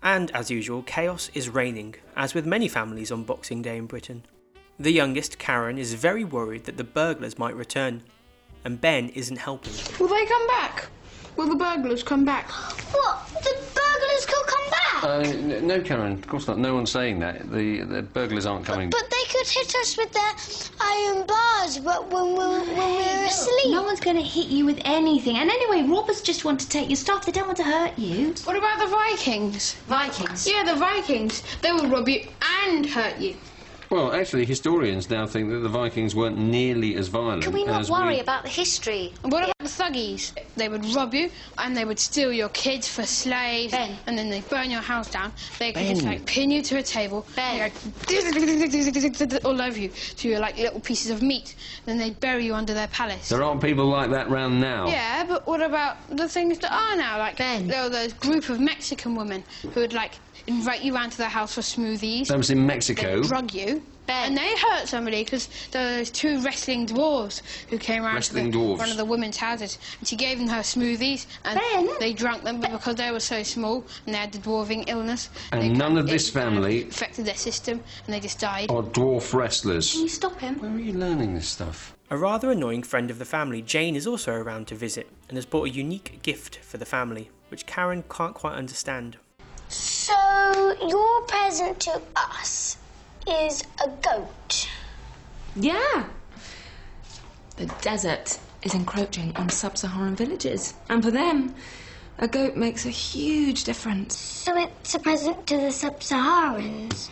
And 0.04 0.32
as 0.32 0.52
usual, 0.52 0.84
chaos 0.84 1.32
is 1.34 1.50
reigning, 1.50 1.96
as 2.18 2.34
with 2.34 2.46
many 2.46 2.68
families 2.68 3.12
on 3.12 3.24
Boxing 3.24 3.62
Day 3.62 3.78
in 3.78 3.86
Britain. 3.86 4.24
The 4.78 4.92
youngest, 4.92 5.40
Karen, 5.40 5.78
is 5.78 5.94
very 5.94 6.26
worried 6.26 6.66
that 6.66 6.78
the 6.78 6.84
burglars 6.84 7.40
might 7.40 7.56
return, 7.56 8.04
and 8.66 8.82
Ben 8.82 9.10
isn't 9.10 9.38
helping. 9.38 9.72
Will 10.00 10.10
they 10.10 10.26
come 10.26 10.48
back? 10.48 10.88
Will 11.38 11.48
the 11.48 11.56
burglars 11.56 12.04
come 12.04 12.26
back? 12.26 12.50
What? 12.52 13.28
The 13.44 13.56
burglars 13.74 14.26
could 14.26 14.46
come 14.46 14.70
back. 14.70 15.04
Uh, 15.04 15.20
n- 15.20 15.68
no, 15.68 15.82
Karen, 15.82 16.14
of 16.14 16.28
course 16.28 16.48
not. 16.48 16.58
No 16.60 16.76
one's 16.76 16.92
saying 16.92 17.20
that. 17.20 17.50
The, 17.52 17.82
the 17.84 18.02
burglars 18.02 18.46
aren't 18.46 18.66
coming. 18.66 18.90
But 18.90 19.10
they 19.10 19.23
could 19.44 19.52
hit 19.52 19.76
us 19.76 19.98
with 19.98 20.12
their 20.14 20.34
iron 20.80 21.26
bars 21.26 21.78
but 21.80 22.10
when 22.12 22.28
we, 22.32 22.38
when 22.38 22.90
we 22.96 23.04
were 23.04 23.26
asleep. 23.26 23.72
No 23.72 23.84
one's 23.84 24.00
going 24.00 24.16
to 24.16 24.22
hit 24.22 24.48
you 24.48 24.66
with 24.66 24.80
anything. 24.86 25.38
And 25.38 25.50
anyway, 25.50 25.90
robbers 25.90 26.22
just 26.22 26.46
want 26.46 26.60
to 26.62 26.70
take 26.70 26.90
your 26.90 26.96
stuff. 26.96 27.26
They 27.26 27.32
don't 27.32 27.48
want 27.48 27.58
to 27.58 27.64
hurt 27.64 27.98
you. 27.98 28.34
What 28.46 28.56
about 28.56 28.80
the 28.80 28.88
Vikings? 28.88 29.74
Vikings. 29.88 30.48
Yeah, 30.48 30.64
the 30.64 30.76
Vikings. 30.76 31.44
They 31.62 31.72
will 31.72 31.90
rob 31.90 32.08
you 32.08 32.26
and 32.66 32.86
hurt 32.86 33.20
you. 33.20 33.36
Well, 33.94 34.12
actually, 34.12 34.46
historians 34.46 35.08
now 35.12 35.28
think 35.28 35.52
that 35.52 35.60
the 35.60 35.70
Vikings 35.70 36.16
weren't 36.16 36.36
nearly 36.36 36.96
as 36.96 37.10
violent 37.10 37.44
Can 37.44 37.54
we 37.54 37.64
not 37.64 37.82
as 37.82 37.92
worry 37.92 38.16
we... 38.16 38.20
about 38.22 38.42
the 38.42 38.50
history? 38.50 39.14
And 39.22 39.32
what 39.32 39.44
about 39.44 39.60
the 39.60 39.66
thuggies? 39.66 40.34
They 40.56 40.68
would 40.68 40.84
rob 40.96 41.14
you 41.14 41.30
and 41.60 41.78
they 41.78 41.86
would 41.86 42.00
steal 42.00 42.34
your 42.34 42.50
kids 42.50 42.88
for 42.88 43.04
slaves. 43.04 43.72
Ben. 43.72 43.96
And 44.08 44.18
then 44.18 44.32
they'd 44.32 44.50
burn 44.50 44.72
your 44.72 44.82
house 44.82 45.12
down. 45.12 45.32
They 45.60 45.74
could 45.74 45.82
Ben. 45.82 45.94
just 45.94 46.08
like 46.08 46.26
pin 46.26 46.50
you 46.50 46.64
to 46.64 46.78
a 46.78 46.82
table. 46.82 47.28
Ben. 47.36 47.72
and 48.10 49.30
go 49.30 49.40
all 49.48 49.62
over 49.62 49.80
you. 49.80 49.90
to 49.90 50.28
you're 50.28 50.40
like 50.40 50.58
little 50.58 50.80
pieces 50.80 51.12
of 51.12 51.22
meat. 51.22 51.54
Then 51.86 52.00
they'd 52.00 52.20
bury 52.20 52.46
you 52.46 52.56
under 52.56 52.74
their 52.74 52.88
palace. 52.88 53.30
There 53.30 53.44
aren't 53.44 53.62
people 53.62 53.86
like 53.86 54.10
that 54.10 54.28
round 54.28 54.60
now. 54.60 54.88
Yeah, 54.88 55.24
but 55.24 55.46
what 55.46 55.62
about 55.62 55.98
the 56.10 56.28
things 56.28 56.58
that 56.60 56.74
are 56.74 56.96
now? 56.96 57.20
Like 57.20 57.38
Ben. 57.38 57.68
there 57.68 57.84
were 57.84 57.90
those 57.90 58.14
group 58.14 58.50
of 58.50 58.60
Mexican 58.60 59.14
women 59.14 59.44
who 59.62 59.82
would 59.82 59.94
like 59.94 60.14
invite 60.48 60.84
you 60.84 60.94
round 60.94 61.12
to 61.14 61.18
their 61.18 61.30
house 61.30 61.54
for 61.56 61.62
smoothies. 61.62 62.28
That 62.28 62.38
was 62.38 62.50
in 62.52 62.66
Mexico. 62.66 63.22
They'd 63.22 63.28
drug 63.28 63.54
you. 63.54 63.82
Ben. 64.06 64.28
And 64.28 64.38
they 64.38 64.54
hurt 64.58 64.90
somebody 64.90 65.24
because 65.24 65.48
there 65.72 66.00
were 66.00 66.04
two 66.06 66.42
wrestling 66.42 66.86
dwarves 66.86 67.42
who 67.70 67.78
came 67.78 68.04
around 68.04 68.16
Wrestling 68.16 68.52
to 68.52 68.58
the, 68.58 68.64
dwarves. 68.66 68.78
one 68.80 68.90
of 68.92 68.98
the 68.98 69.06
women's 69.06 69.38
houses 69.38 69.80
and 70.00 70.06
she 70.06 70.18
gave 70.18 70.40
them 70.40 70.50
her 70.50 70.60
smoothies 70.60 71.26
and 71.46 71.58
Ben. 71.58 71.88
they 72.02 72.12
drank 72.12 72.44
them 72.44 72.60
but 72.60 72.74
because 72.74 72.96
they 72.98 73.12
were 73.12 73.22
so 73.22 73.42
small 73.44 73.86
and 74.06 74.14
they 74.14 74.20
had 74.20 74.34
the 74.34 74.40
dwarfing 74.40 74.84
illness 74.90 75.30
And 75.54 75.62
they 75.62 75.70
none 75.70 75.98
of 75.98 76.08
this 76.08 76.30
family- 76.30 76.84
affected 76.90 77.24
their 77.26 77.36
system 77.38 77.80
and 78.06 78.14
they 78.14 78.20
just 78.20 78.40
died. 78.42 78.70
Are 78.70 78.84
dwarf 78.84 79.34
wrestlers. 79.34 79.94
Can 79.94 80.02
you 80.02 80.10
stop 80.10 80.38
him? 80.38 80.60
Where 80.60 80.72
are 80.72 80.78
you 80.80 80.92
learning 80.92 81.34
this 81.36 81.48
stuff? 81.48 81.96
A 82.10 82.18
rather 82.18 82.52
annoying 82.52 82.84
friend 82.84 83.10
of 83.10 83.20
the 83.20 83.26
family, 83.26 83.62
Jane, 83.62 83.96
is 83.96 84.06
also 84.06 84.34
around 84.34 84.68
to 84.68 84.76
visit 84.76 85.10
and 85.30 85.38
has 85.38 85.46
brought 85.46 85.68
a 85.68 85.70
unique 85.70 86.20
gift 86.24 86.58
for 86.58 86.76
the 86.78 86.86
family, 86.86 87.30
which 87.48 87.66
Karen 87.66 88.04
can't 88.10 88.36
quite 88.36 88.56
understand. 88.56 89.16
So 89.74 90.76
your 90.88 91.22
present 91.22 91.80
to 91.82 92.02
us 92.16 92.78
is 93.28 93.64
a 93.84 93.90
goat. 93.90 94.70
Yeah. 95.56 96.06
The 97.58 97.66
desert 97.82 98.40
is 98.64 98.74
encroaching 98.74 99.36
on 99.36 99.50
sub 99.50 99.78
Saharan 99.78 100.16
villages, 100.16 100.74
and 100.90 101.04
for 101.04 101.12
them, 101.12 101.54
a 102.20 102.28
goat 102.28 102.56
makes 102.56 102.86
a 102.86 102.90
huge 102.90 103.64
difference. 103.64 104.18
So 104.18 104.56
it's 104.58 104.96
a 104.96 105.00
present 105.00 105.48
to 105.48 105.58
the 105.58 105.72
sub-Saharans. 105.72 107.10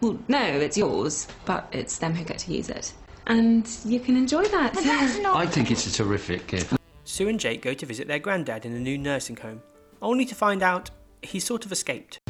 Well, 0.00 0.18
no, 0.28 0.42
it's 0.42 0.76
yours, 0.76 1.26
but 1.46 1.68
it's 1.72 1.98
them 1.98 2.14
who 2.14 2.24
get 2.24 2.38
to 2.40 2.52
use 2.52 2.68
it. 2.68 2.92
And 3.26 3.68
you 3.84 3.98
can 3.98 4.16
enjoy 4.16 4.44
that. 4.44 4.74
But 4.74 4.84
that's 4.84 5.18
not. 5.18 5.36
I 5.36 5.46
think 5.46 5.70
it's 5.70 5.86
a 5.86 5.92
terrific 5.92 6.46
gift. 6.46 6.74
Sue 7.04 7.28
and 7.28 7.40
Jake 7.40 7.62
go 7.62 7.72
to 7.72 7.86
visit 7.86 8.06
their 8.06 8.18
granddad 8.18 8.66
in 8.66 8.72
a 8.72 8.78
new 8.78 8.98
nursing 8.98 9.36
home, 9.36 9.62
only 10.02 10.24
to 10.26 10.34
find 10.34 10.62
out 10.62 10.90
he 11.22 11.40
sort 11.40 11.64
of 11.64 11.72
escaped. 11.72 12.20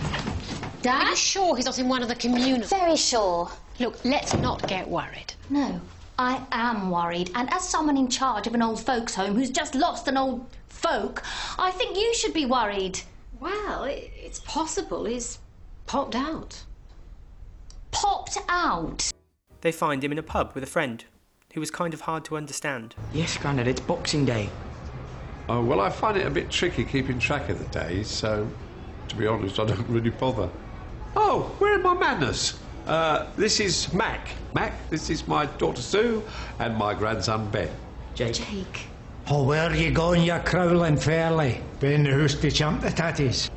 Dad? 0.83 1.03
Are 1.03 1.11
you 1.11 1.17
sure 1.17 1.57
he's 1.57 1.65
not 1.65 1.79
in 1.79 1.89
one 1.89 2.03
of 2.03 2.09
the 2.09 2.15
communal? 2.15 2.67
Very 2.69 2.97
sure. 2.97 3.51
Look, 3.79 4.05
let's 4.05 4.35
not 4.35 4.67
get 4.69 4.89
worried. 4.89 5.35
No, 5.51 5.81
I 6.19 6.41
am 6.53 6.91
worried, 6.91 7.31
and 7.35 7.53
as 7.53 7.69
someone 7.69 7.97
in 7.97 8.09
charge 8.09 8.47
of 8.47 8.55
an 8.55 8.63
old 8.63 8.81
folks' 8.81 9.15
home 9.15 9.35
who's 9.35 9.51
just 9.51 9.75
lost 9.75 10.09
an 10.09 10.17
old 10.17 10.47
folk, 10.69 11.23
I 11.59 11.71
think 11.73 11.97
you 11.97 12.15
should 12.15 12.33
be 12.33 12.47
worried. 12.47 13.01
Well, 13.39 13.85
it, 13.85 14.11
it's 14.17 14.39
possible 14.41 15.05
he's 15.05 15.39
popped 15.87 16.15
out. 16.15 16.63
Popped 17.91 18.39
out? 18.49 19.11
They 19.61 19.73
find 19.73 20.03
him 20.03 20.13
in 20.13 20.19
a 20.19 20.23
pub 20.23 20.53
with 20.55 20.65
a 20.65 20.69
friend, 20.69 21.05
who 21.53 21.61
was 21.61 21.71
kind 21.71 21.93
of 21.93 22.03
hard 22.03 22.25
to 22.27 22.37
understand. 22.37 22.95
Yes, 23.13 23.37
Grandad, 23.37 23.69
it's 23.69 23.81
Boxing 23.81 24.25
Day. 24.25 24.49
Oh, 25.49 25.62
well, 25.62 25.81
I 25.81 25.91
find 25.91 26.17
it 26.17 26.26
a 26.26 26.31
bit 26.31 26.50
tricky 26.50 26.85
keeping 26.85 27.19
track 27.19 27.49
of 27.49 27.59
the 27.59 27.79
days, 27.79 28.09
so 28.09 28.49
to 29.09 29.17
be 29.17 29.26
honest, 29.26 29.61
I 29.61 29.65
don't 29.65 29.88
really 29.88 30.11
bother. 30.11 30.50
Oh, 31.15 31.55
where 31.59 31.79
are 31.79 31.83
my 31.83 31.95
manners? 31.95 32.59
Uh, 32.87 33.26
this 33.37 33.61
is 33.61 33.93
Mac. 33.93 34.29
Mac, 34.55 34.88
this 34.91 35.09
is 35.09 35.26
my 35.29 35.47
daughter 35.47 35.83
Sue 35.83 36.23
and 36.59 36.76
my 36.76 36.95
grandson 36.95 37.49
Ben. 37.50 37.71
Jake. 38.15 38.35
Jake. 38.35 38.87
Oh, 39.29 39.45
where 39.45 39.71
are 39.71 39.75
you 39.75 39.91
going, 39.91 40.23
you 40.23 40.38
crowling 40.45 40.97
fairly? 40.97 41.61
Been 41.81 42.05
the 42.05 42.11
hoose 42.11 42.41
to 42.41 42.50
champ 42.50 42.81
the 42.81 42.88
tatties. 42.88 43.49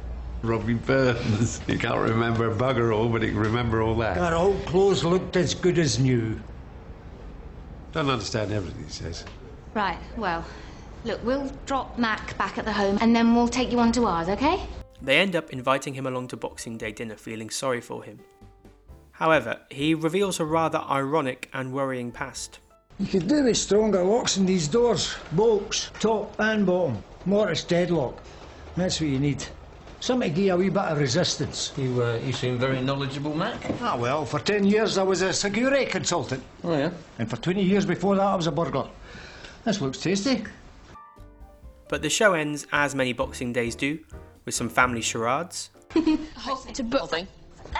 Robbie 0.43 0.75
Burns. 0.75 1.61
You 1.67 1.77
can't 1.77 1.99
remember 1.99 2.49
a 2.49 2.55
bugger 2.55 2.95
all, 2.95 3.09
but 3.09 3.21
he 3.21 3.29
can 3.29 3.39
remember 3.39 3.81
all 3.81 3.95
that. 3.97 4.17
Our 4.17 4.35
old 4.35 4.65
clothes 4.65 5.03
looked 5.03 5.35
as 5.35 5.53
good 5.53 5.77
as 5.77 5.99
new. 5.99 6.39
Don't 7.91 8.09
understand 8.09 8.51
everything 8.51 8.83
he 8.83 8.89
says. 8.89 9.25
Right, 9.73 9.99
well, 10.17 10.45
look, 11.05 11.23
we'll 11.23 11.51
drop 11.65 11.97
Mac 11.97 12.37
back 12.37 12.57
at 12.57 12.65
the 12.65 12.73
home 12.73 12.97
and 13.01 13.15
then 13.15 13.35
we'll 13.35 13.47
take 13.47 13.71
you 13.71 13.79
on 13.79 13.91
to 13.93 14.05
ours, 14.05 14.29
okay? 14.29 14.59
They 15.01 15.17
end 15.17 15.35
up 15.35 15.51
inviting 15.51 15.93
him 15.93 16.07
along 16.07 16.27
to 16.29 16.37
Boxing 16.37 16.77
Day 16.77 16.91
dinner, 16.91 17.15
feeling 17.15 17.49
sorry 17.49 17.81
for 17.81 18.03
him. 18.03 18.19
However, 19.11 19.59
he 19.69 19.93
reveals 19.95 20.39
a 20.39 20.45
rather 20.45 20.79
ironic 20.79 21.49
and 21.53 21.73
worrying 21.73 22.11
past. 22.11 22.59
You 22.99 23.05
could 23.07 23.27
do 23.27 23.43
with 23.43 23.57
stronger 23.57 24.03
locks 24.03 24.37
in 24.37 24.45
these 24.45 24.67
doors. 24.67 25.15
Bolts, 25.31 25.89
top 25.99 26.35
and 26.39 26.65
bottom. 26.65 27.01
Mortise 27.25 27.63
deadlock. 27.63 28.21
That's 28.75 28.99
what 28.99 29.09
you 29.09 29.19
need. 29.19 29.45
Something 30.01 30.29
to 30.29 30.35
give 30.35 30.45
you 30.45 30.53
a 30.53 30.57
wee 30.57 30.69
bit 30.69 30.83
of 30.83 30.99
resistance. 30.99 31.73
You, 31.77 32.01
uh, 32.01 32.19
you 32.25 32.31
seem 32.31 32.57
very 32.57 32.81
knowledgeable, 32.81 33.35
Mac. 33.35 33.57
Ah, 33.81 33.97
well, 33.97 34.25
for 34.25 34.39
10 34.39 34.65
years 34.65 34.97
I 34.97 35.03
was 35.03 35.21
a 35.21 35.33
security 35.33 35.85
consultant. 35.85 36.43
Oh, 36.63 36.73
yeah? 36.73 36.91
And 37.19 37.29
for 37.29 37.35
20 37.37 37.61
years 37.61 37.85
before 37.85 38.15
that 38.15 38.25
I 38.25 38.35
was 38.35 38.47
a 38.47 38.51
burglar. 38.51 38.87
This 39.65 39.81
looks 39.81 39.99
tasty. 39.99 40.43
But 41.89 42.03
the 42.03 42.09
show 42.09 42.33
ends 42.33 42.65
as 42.71 42.95
many 42.95 43.11
Boxing 43.13 43.51
Days 43.51 43.75
do, 43.75 43.99
with 44.45 44.55
some 44.55 44.69
family 44.69 45.01
charades, 45.01 45.71
It's 45.95 46.79
a 46.79 46.83
book 46.83 47.09
thing. 47.09 47.27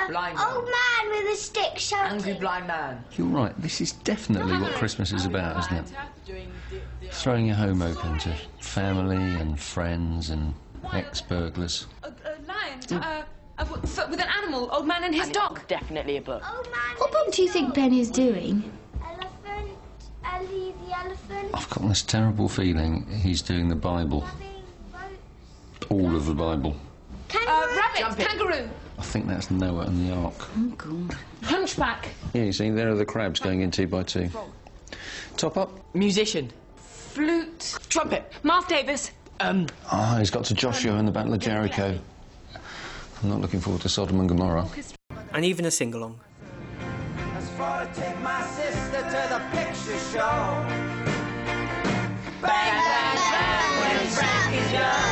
Blind 0.09 0.37
old 0.39 0.65
man 0.65 1.09
with 1.09 1.33
a 1.33 1.35
stick 1.35 1.77
shouting. 1.77 2.17
Angry 2.17 2.33
blind 2.33 2.67
man. 2.67 3.03
You're 3.17 3.27
right. 3.27 3.59
This 3.61 3.81
is 3.81 3.91
definitely 3.93 4.57
what 4.57 4.73
Christmas 4.73 5.11
is 5.13 5.25
about, 5.25 5.59
isn't 5.59 5.77
it? 5.77 7.11
Throwing 7.11 7.45
your 7.47 7.55
home 7.55 7.81
open 7.81 8.17
to 8.19 8.33
family 8.59 9.15
and 9.15 9.59
friends 9.59 10.31
and 10.31 10.53
ex-burglars. 10.91 11.85
A, 12.03 12.07
a 12.07 12.11
lion, 12.47 12.79
uh, 13.03 13.23
a, 13.57 13.65
w- 13.65 13.81
f- 13.83 14.09
with 14.09 14.19
an 14.21 14.27
animal, 14.41 14.69
old 14.71 14.87
man 14.87 15.03
and 15.03 15.13
his 15.13 15.29
dog. 15.29 15.61
Definitely 15.67 16.17
a 16.17 16.21
book. 16.21 16.43
Old 16.55 16.65
man 16.71 16.95
What 16.97 17.11
book 17.11 17.31
do 17.33 17.41
you 17.43 17.49
think 17.49 17.73
Ben 17.73 17.93
is 17.93 18.09
doing? 18.11 18.71
Elephant. 20.39 20.51
Ellie 20.51 20.73
the 20.87 20.97
elephant. 20.97 21.49
I've 21.53 21.69
got 21.69 21.87
this 21.87 22.01
terrible 22.03 22.49
feeling 22.49 23.05
he's 23.07 23.41
doing 23.41 23.69
the 23.69 23.75
Bible. 23.75 24.25
All 25.89 26.15
of 26.15 26.25
the 26.25 26.33
Bible. 26.33 26.75
Uh, 27.47 27.67
rabbit, 27.97 28.17
kangaroo, 28.27 28.69
I 28.97 29.01
think 29.03 29.27
that's 29.27 29.49
Noah 29.51 29.85
and 29.85 30.07
the 30.09 30.15
Ark. 30.15 30.33
Oh, 30.57 30.67
God. 30.77 31.15
hunchback, 31.43 32.09
Yeah, 32.33 32.43
you 32.43 32.51
see, 32.51 32.69
there 32.71 32.89
are 32.91 32.95
the 32.95 33.05
crabs 33.05 33.39
going 33.39 33.61
in 33.61 33.69
two 33.71 33.87
by 33.87 34.03
two. 34.03 34.29
Top 35.37 35.57
up. 35.57 35.79
Musician. 35.95 36.51
flute, 36.75 37.77
Trumpet. 37.89 38.31
Mark 38.43 38.67
Davis. 38.67 39.11
Um, 39.39 39.67
Ah, 39.91 40.17
he's 40.19 40.29
got 40.31 40.43
to 40.45 40.53
Joshua 40.53 40.95
in 40.97 41.05
the 41.05 41.11
Battle 41.11 41.33
of 41.33 41.39
Jericho. 41.39 41.97
I'm 43.23 43.29
not 43.29 43.41
looking 43.41 43.59
forward 43.59 43.81
to 43.83 43.89
Sodom 43.89 44.19
and 44.19 44.29
Gomorrah. 44.29 44.67
and 45.33 45.45
even 45.45 45.65
a 45.65 45.71
sing 45.71 45.93
along. 45.93 46.19
Bang, 49.89 50.65
bang, 52.41 53.15
bang, 53.31 53.71
when 53.79 54.05
shot 54.11 54.41
me 54.43 54.59
down. 54.71 55.09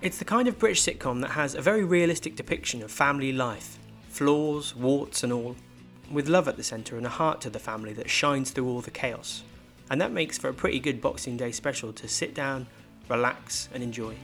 It's 0.00 0.18
the 0.18 0.24
kind 0.24 0.48
of 0.48 0.58
British 0.58 0.82
sitcom 0.82 1.20
that 1.20 1.30
has 1.30 1.54
a 1.54 1.60
very 1.60 1.84
realistic 1.84 2.34
depiction 2.36 2.82
of 2.82 2.90
family 2.90 3.32
life 3.32 3.78
flaws, 4.12 4.76
warts, 4.76 5.22
and 5.22 5.32
all, 5.32 5.56
with 6.10 6.28
love 6.28 6.46
at 6.46 6.58
the 6.58 6.62
centre 6.62 6.98
and 6.98 7.06
a 7.06 7.08
heart 7.08 7.40
to 7.40 7.48
the 7.48 7.58
family 7.58 7.94
that 7.94 8.10
shines 8.10 8.50
through 8.50 8.68
all 8.68 8.82
the 8.82 8.90
chaos. 8.90 9.42
And 9.90 10.00
that 10.02 10.12
makes 10.12 10.36
for 10.36 10.48
a 10.48 10.54
pretty 10.54 10.80
good 10.80 11.00
Boxing 11.00 11.38
Day 11.38 11.50
special 11.50 11.94
to 11.94 12.06
sit 12.06 12.34
down, 12.34 12.66
relax, 13.08 13.70
and 13.72 13.82
enjoy. 13.82 14.14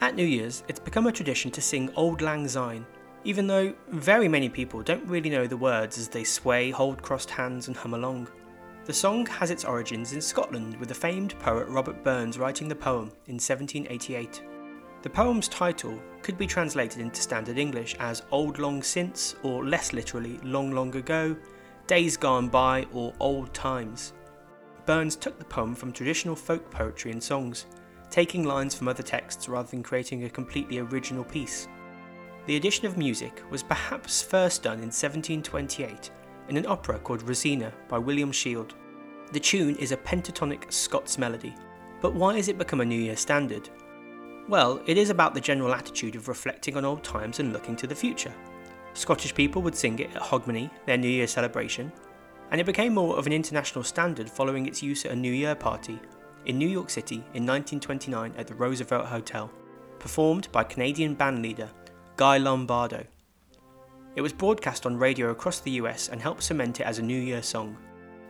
At 0.00 0.16
New 0.16 0.26
Year's, 0.26 0.64
it's 0.66 0.80
become 0.80 1.06
a 1.06 1.12
tradition 1.12 1.52
to 1.52 1.62
sing 1.62 1.88
Auld 1.96 2.20
Lang 2.20 2.48
Syne, 2.48 2.84
even 3.24 3.46
though 3.46 3.74
very 3.88 4.28
many 4.28 4.48
people 4.48 4.82
don't 4.82 5.06
really 5.06 5.30
know 5.30 5.46
the 5.46 5.56
words 5.56 5.98
as 5.98 6.08
they 6.08 6.24
sway, 6.24 6.70
hold 6.70 7.02
crossed 7.02 7.30
hands, 7.30 7.68
and 7.68 7.76
hum 7.76 7.94
along. 7.94 8.28
The 8.84 8.92
song 8.92 9.24
has 9.26 9.50
its 9.50 9.64
origins 9.64 10.12
in 10.12 10.20
Scotland, 10.20 10.76
with 10.76 10.90
the 10.90 10.94
famed 10.94 11.38
poet 11.38 11.66
Robert 11.68 12.04
Burns 12.04 12.38
writing 12.38 12.68
the 12.68 12.74
poem 12.74 13.10
in 13.26 13.36
1788. 13.36 14.42
The 15.02 15.10
poem's 15.10 15.48
title 15.48 15.98
could 16.22 16.36
be 16.36 16.46
translated 16.46 17.00
into 17.00 17.22
standard 17.22 17.58
English 17.58 17.94
as 17.98 18.22
Old 18.30 18.58
Long 18.58 18.82
Since, 18.82 19.36
or 19.42 19.64
less 19.64 19.92
literally, 19.94 20.38
Long 20.42 20.70
Long 20.70 20.94
Ago, 20.96 21.34
Days 21.86 22.16
Gone 22.16 22.48
By, 22.48 22.86
or 22.92 23.14
Old 23.20 23.52
Times. 23.54 24.12
Burns 24.86 25.16
took 25.16 25.38
the 25.38 25.44
poem 25.44 25.74
from 25.74 25.92
traditional 25.92 26.36
folk 26.36 26.70
poetry 26.70 27.10
and 27.10 27.22
songs, 27.22 27.64
taking 28.10 28.44
lines 28.44 28.74
from 28.74 28.88
other 28.88 29.02
texts 29.02 29.48
rather 29.48 29.68
than 29.68 29.82
creating 29.82 30.24
a 30.24 30.30
completely 30.30 30.78
original 30.78 31.24
piece. 31.24 31.68
The 32.46 32.56
addition 32.56 32.86
of 32.86 32.98
music 32.98 33.42
was 33.50 33.62
perhaps 33.62 34.20
first 34.20 34.62
done 34.62 34.78
in 34.78 34.90
1728 34.90 36.10
in 36.50 36.58
an 36.58 36.66
opera 36.66 36.98
called 36.98 37.22
Rosina 37.22 37.72
by 37.88 37.96
William 37.96 38.30
Shield. 38.30 38.74
The 39.32 39.40
tune 39.40 39.76
is 39.76 39.92
a 39.92 39.96
pentatonic 39.96 40.70
Scots 40.70 41.16
melody, 41.16 41.54
but 42.02 42.12
why 42.12 42.36
has 42.36 42.48
it 42.48 42.58
become 42.58 42.82
a 42.82 42.84
New 42.84 43.00
Year 43.00 43.16
standard? 43.16 43.70
Well, 44.46 44.82
it 44.86 44.98
is 44.98 45.08
about 45.08 45.32
the 45.32 45.40
general 45.40 45.72
attitude 45.72 46.16
of 46.16 46.28
reflecting 46.28 46.76
on 46.76 46.84
old 46.84 47.02
times 47.02 47.40
and 47.40 47.50
looking 47.50 47.76
to 47.76 47.86
the 47.86 47.94
future. 47.94 48.34
Scottish 48.92 49.34
people 49.34 49.62
would 49.62 49.74
sing 49.74 49.98
it 49.98 50.14
at 50.14 50.20
Hogmanay, 50.20 50.70
their 50.84 50.98
New 50.98 51.08
Year 51.08 51.26
celebration, 51.26 51.90
and 52.50 52.60
it 52.60 52.66
became 52.66 52.92
more 52.92 53.16
of 53.16 53.26
an 53.26 53.32
international 53.32 53.84
standard 53.84 54.28
following 54.28 54.66
its 54.66 54.82
use 54.82 55.06
at 55.06 55.12
a 55.12 55.16
New 55.16 55.32
Year 55.32 55.54
party 55.54 55.98
in 56.44 56.58
New 56.58 56.68
York 56.68 56.90
City 56.90 57.16
in 57.32 57.46
1929 57.46 58.34
at 58.36 58.46
the 58.46 58.54
Roosevelt 58.54 59.06
Hotel, 59.06 59.50
performed 59.98 60.48
by 60.52 60.62
Canadian 60.62 61.16
bandleader 61.16 61.70
Guy 62.16 62.38
Lombardo. 62.38 63.04
It 64.14 64.20
was 64.20 64.32
broadcast 64.32 64.86
on 64.86 64.96
radio 64.96 65.30
across 65.30 65.58
the 65.58 65.72
US 65.72 66.10
and 66.10 66.22
helped 66.22 66.44
cement 66.44 66.78
it 66.78 66.84
as 66.84 67.00
a 67.00 67.02
New 67.02 67.20
Year 67.20 67.42
song. 67.42 67.76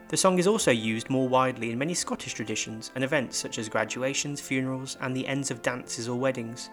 The 0.09 0.17
song 0.17 0.39
is 0.39 0.47
also 0.47 0.71
used 0.71 1.11
more 1.11 1.29
widely 1.29 1.71
in 1.71 1.79
many 1.79 1.93
Scottish 1.93 2.33
traditions 2.33 2.91
and 2.95 3.05
events 3.05 3.37
such 3.37 3.59
as 3.59 3.69
graduations, 3.69 4.41
funerals, 4.41 4.97
and 5.03 5.15
the 5.15 5.27
ends 5.27 5.51
of 5.51 5.61
dances 5.61 6.09
or 6.09 6.19
weddings. 6.19 6.71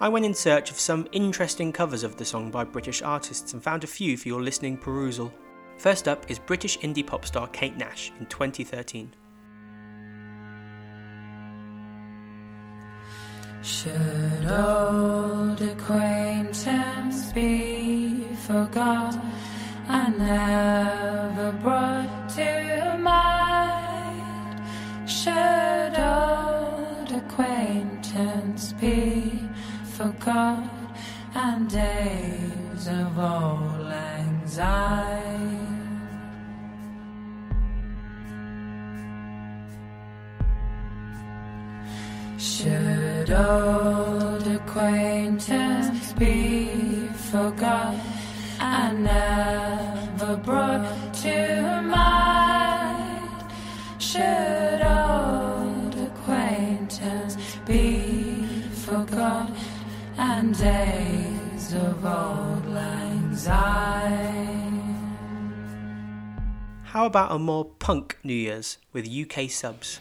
I 0.00 0.08
went 0.08 0.24
in 0.24 0.34
search 0.34 0.72
of 0.72 0.80
some 0.80 1.06
interesting 1.12 1.72
covers 1.72 2.02
of 2.02 2.16
the 2.16 2.24
song 2.24 2.50
by 2.50 2.64
British 2.64 3.02
artists 3.02 3.52
and 3.52 3.62
found 3.62 3.84
a 3.84 3.86
few 3.86 4.16
for 4.16 4.26
your 4.26 4.42
listening 4.42 4.76
perusal. 4.76 5.32
First 5.76 6.08
up 6.08 6.28
is 6.28 6.40
British 6.40 6.76
indie 6.80 7.06
pop 7.06 7.24
star 7.24 7.46
Kate 7.46 7.76
Nash 7.76 8.10
in 8.18 8.26
2013. 8.26 9.12
Should 13.68 14.46
old 14.50 15.60
acquaintance 15.60 17.32
be 17.32 18.24
forgot 18.46 19.14
and 19.86 20.18
never 20.18 21.52
brought 21.62 22.30
to 22.30 22.96
mind? 22.98 24.62
Should 25.06 25.98
old 25.98 27.12
acquaintance 27.12 28.72
be 28.72 29.38
forgot 29.84 30.64
and 31.34 31.68
days 31.68 32.88
of 32.88 33.18
old 33.18 33.92
anxiety? 33.92 35.28
Should 42.38 43.07
old 43.30 44.46
acquaintance 44.46 46.12
be 46.14 47.08
forgot 47.30 47.94
and 48.60 49.04
never 49.04 50.36
brought 50.36 51.14
to 51.14 51.82
mind? 51.82 53.52
Should 53.98 54.80
old 54.82 55.94
acquaintance 55.94 57.36
be 57.66 58.42
forgot 58.86 59.50
and 60.16 60.56
days 60.58 61.74
of 61.74 62.04
old 62.04 62.76
anxiety? 62.76 64.38
How 66.84 67.04
about 67.04 67.32
a 67.32 67.38
more 67.38 67.66
punk 67.66 68.16
New 68.24 68.32
Year's 68.34 68.78
with 68.92 69.06
UK 69.06 69.50
subs? 69.50 70.00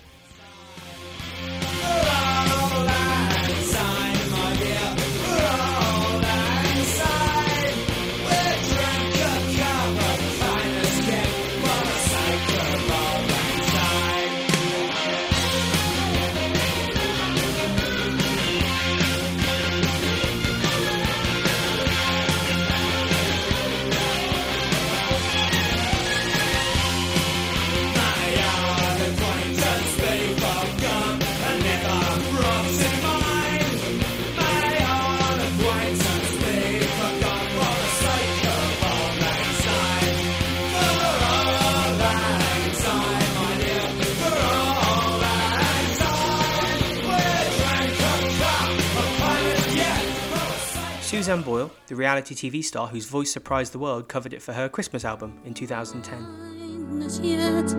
Susan 51.27 51.43
Boyle, 51.43 51.69
the 51.87 51.95
reality 51.97 52.33
TV 52.33 52.63
star 52.63 52.87
whose 52.87 53.05
voice 53.05 53.33
surprised 53.33 53.73
the 53.73 53.79
world, 53.79 54.07
covered 54.07 54.31
it 54.31 54.41
for 54.41 54.53
her 54.53 54.69
Christmas 54.69 55.03
album 55.03 55.41
in 55.43 55.53
2010. 55.53 56.99
Not 56.99 57.19
yet 57.21 57.69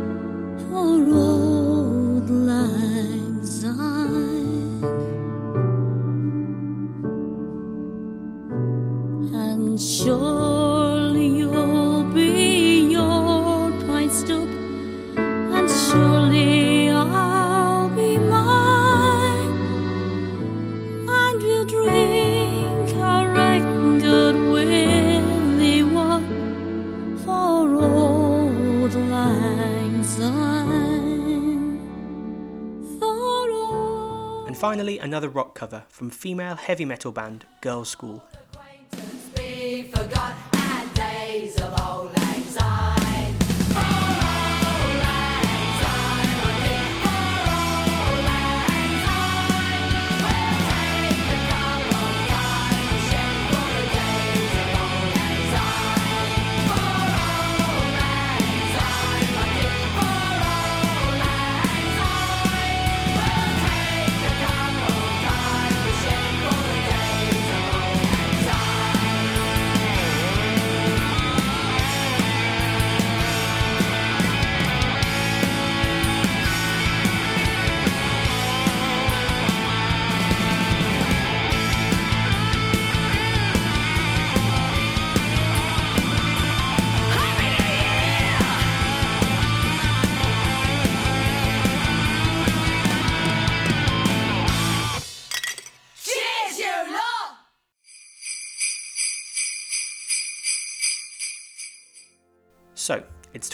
for 0.69 0.77
old 0.77 2.29
lang 2.29 3.43
syne. 3.43 4.85
And 9.33 9.81
surely 9.81 11.29
you'll 11.39 11.58
another 34.99 35.29
rock 35.29 35.55
cover 35.55 35.85
from 35.89 36.11
female 36.11 36.57
heavy 36.57 36.85
metal 36.85 37.13
band 37.13 37.47
Girlschool. 37.63 38.23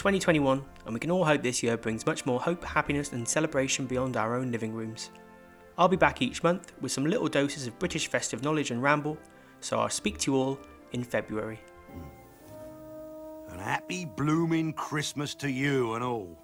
2021, 0.05 0.63
and 0.85 0.93
we 0.93 0.99
can 0.99 1.09
all 1.09 1.25
hope 1.25 1.41
this 1.41 1.63
year 1.63 1.75
brings 1.77 2.05
much 2.05 2.27
more 2.27 2.39
hope, 2.39 2.63
happiness, 2.63 3.11
and 3.11 3.27
celebration 3.27 3.87
beyond 3.87 4.15
our 4.15 4.35
own 4.35 4.51
living 4.51 4.71
rooms. 4.71 5.09
I'll 5.79 5.87
be 5.87 5.97
back 5.97 6.21
each 6.21 6.43
month 6.43 6.73
with 6.79 6.91
some 6.91 7.07
little 7.07 7.27
doses 7.27 7.65
of 7.65 7.79
British 7.79 8.07
festive 8.07 8.43
knowledge 8.43 8.69
and 8.69 8.83
ramble, 8.83 9.17
so 9.61 9.79
I'll 9.79 9.89
speak 9.89 10.19
to 10.19 10.31
you 10.31 10.37
all 10.37 10.59
in 10.91 11.03
February. 11.03 11.59
Mm. 11.91 13.53
An 13.53 13.57
happy 13.57 14.05
blooming 14.05 14.73
Christmas 14.73 15.33
to 15.33 15.49
you 15.49 15.95
and 15.95 16.03
all. 16.03 16.37